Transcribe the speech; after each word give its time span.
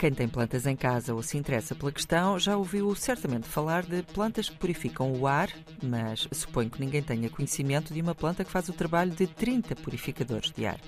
Quem 0.00 0.14
tem 0.14 0.26
plantas 0.26 0.66
em 0.66 0.74
casa 0.74 1.14
ou 1.14 1.22
se 1.22 1.36
interessa 1.36 1.74
pela 1.74 1.92
questão 1.92 2.38
já 2.38 2.56
ouviu 2.56 2.94
certamente 2.94 3.46
falar 3.46 3.84
de 3.84 4.02
plantas 4.02 4.48
que 4.48 4.56
purificam 4.56 5.12
o 5.12 5.26
ar, 5.26 5.50
mas 5.82 6.26
suponho 6.32 6.70
que 6.70 6.80
ninguém 6.80 7.02
tenha 7.02 7.28
conhecimento 7.28 7.92
de 7.92 8.00
uma 8.00 8.14
planta 8.14 8.42
que 8.42 8.50
faz 8.50 8.70
o 8.70 8.72
trabalho 8.72 9.10
de 9.10 9.26
30 9.26 9.76
purificadores 9.76 10.52
de 10.52 10.64
ar. 10.64 10.80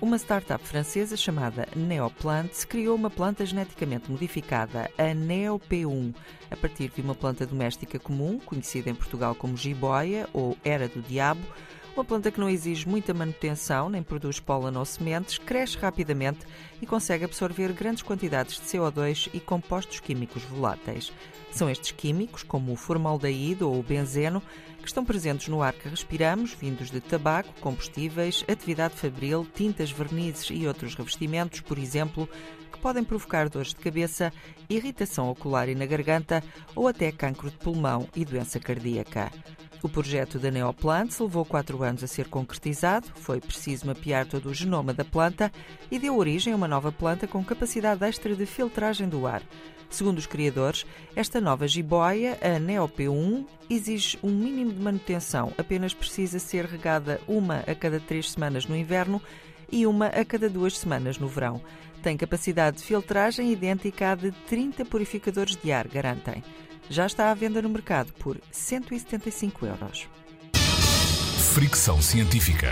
Uma 0.00 0.16
startup 0.18 0.64
francesa 0.64 1.16
chamada 1.16 1.66
Neoplants 1.74 2.64
criou 2.64 2.94
uma 2.94 3.10
planta 3.10 3.44
geneticamente 3.44 4.08
modificada, 4.08 4.88
a 4.96 5.16
NeoP1, 5.16 6.14
a 6.48 6.56
partir 6.56 6.92
de 6.94 7.02
uma 7.02 7.16
planta 7.16 7.44
doméstica 7.44 7.98
comum, 7.98 8.38
conhecida 8.38 8.88
em 8.88 8.94
Portugal 8.94 9.34
como 9.34 9.56
jiboia 9.56 10.28
ou 10.32 10.56
era 10.62 10.86
do 10.86 11.02
diabo 11.02 11.42
uma 11.94 12.04
planta 12.04 12.30
que 12.30 12.40
não 12.40 12.48
exige 12.48 12.88
muita 12.88 13.12
manutenção, 13.12 13.90
nem 13.90 14.02
produz 14.02 14.38
pólen 14.38 14.76
ou 14.76 14.84
sementes, 14.84 15.38
cresce 15.38 15.76
rapidamente 15.76 16.46
e 16.80 16.86
consegue 16.86 17.24
absorver 17.24 17.72
grandes 17.72 18.02
quantidades 18.02 18.56
de 18.56 18.62
CO2 18.62 19.28
e 19.34 19.40
compostos 19.40 20.00
químicos 20.00 20.42
voláteis. 20.44 21.12
São 21.50 21.68
estes 21.68 21.90
químicos, 21.90 22.42
como 22.42 22.72
o 22.72 22.76
formaldeído 22.76 23.68
ou 23.68 23.78
o 23.78 23.82
benzeno, 23.82 24.42
que 24.80 24.88
estão 24.88 25.04
presentes 25.04 25.48
no 25.48 25.62
ar 25.62 25.72
que 25.72 25.88
respiramos, 25.88 26.54
vindos 26.54 26.90
de 26.90 27.00
tabaco, 27.00 27.52
combustíveis, 27.60 28.44
atividade 28.48 28.94
fabril, 28.94 29.46
tintas, 29.54 29.90
vernizes 29.90 30.48
e 30.50 30.66
outros 30.66 30.94
revestimentos, 30.94 31.60
por 31.60 31.76
exemplo, 31.76 32.28
que 32.72 32.78
podem 32.78 33.04
provocar 33.04 33.48
dores 33.48 33.70
de 33.70 33.76
cabeça, 33.76 34.32
irritação 34.68 35.28
ocular 35.28 35.68
e 35.68 35.74
na 35.74 35.86
garganta 35.86 36.42
ou 36.74 36.88
até 36.88 37.12
cancro 37.12 37.50
de 37.50 37.56
pulmão 37.58 38.08
e 38.14 38.24
doença 38.24 38.58
cardíaca. 38.58 39.30
O 39.82 39.88
projeto 39.88 40.38
da 40.38 40.50
Neoplants 40.50 41.18
levou 41.18 41.44
quatro 41.44 41.82
anos 41.82 42.04
a 42.04 42.06
ser 42.06 42.28
concretizado, 42.28 43.06
foi 43.14 43.40
preciso 43.40 43.86
mapear 43.86 44.26
todo 44.26 44.50
o 44.50 44.54
genoma 44.54 44.92
da 44.92 45.04
planta 45.04 45.50
e 45.90 45.98
deu 45.98 46.18
origem 46.18 46.52
a 46.52 46.56
uma 46.56 46.68
nova 46.68 46.92
planta 46.92 47.26
com 47.26 47.42
capacidade 47.42 48.04
extra 48.04 48.36
de 48.36 48.44
filtragem 48.44 49.08
do 49.08 49.26
ar. 49.26 49.42
Segundo 49.88 50.18
os 50.18 50.26
criadores, 50.26 50.86
esta 51.16 51.40
nova 51.40 51.66
jiboia, 51.66 52.38
a 52.42 52.60
NeoP1, 52.60 53.44
exige 53.68 54.18
um 54.22 54.30
mínimo 54.30 54.72
de 54.72 54.80
manutenção, 54.80 55.52
apenas 55.58 55.94
precisa 55.94 56.38
ser 56.38 56.66
regada 56.66 57.20
uma 57.26 57.64
a 57.66 57.74
cada 57.74 57.98
três 57.98 58.30
semanas 58.30 58.66
no 58.66 58.76
inverno 58.76 59.20
e 59.70 59.86
uma 59.86 60.06
a 60.06 60.24
cada 60.24 60.48
duas 60.48 60.78
semanas 60.78 61.18
no 61.18 61.28
verão. 61.28 61.60
Tem 62.02 62.16
capacidade 62.16 62.78
de 62.78 62.84
filtragem 62.84 63.52
idêntica 63.52 64.12
à 64.12 64.14
de 64.14 64.30
30 64.48 64.84
purificadores 64.84 65.56
de 65.56 65.70
ar, 65.70 65.86
garantem 65.86 66.42
já 66.90 67.06
está 67.06 67.30
à 67.30 67.34
venda 67.34 67.62
no 67.62 67.68
mercado 67.68 68.12
por 68.14 68.36
175 68.50 69.64
euros. 69.64 70.08
Fricção 71.54 72.02
científica. 72.02 72.68